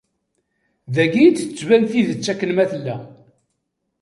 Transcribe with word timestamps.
Dagi 0.95 1.21
i 1.25 1.29
d-tettban 1.31 1.83
tidet 1.91 2.27
akken 2.31 2.51
ma 2.53 2.65
tella. 2.71 2.95